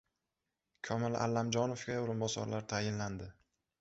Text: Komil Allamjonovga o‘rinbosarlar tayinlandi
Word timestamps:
Komil 0.87 1.17
Allamjonovga 1.25 1.99
o‘rinbosarlar 2.07 2.67
tayinlandi 2.73 3.29